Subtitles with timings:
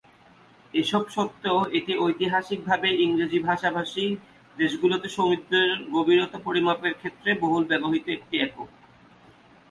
[0.73, 4.05] এসব সত্ত্বেও এটি ঐতিহাসিক ভাবে ইংরেজি ভাষাভাষী
[4.57, 8.69] দেশগুলোতে সমুদ্রের গভীরতা পরিমাপের ক্ষেত্রে বহুল ব্যবহৃত একটি একক।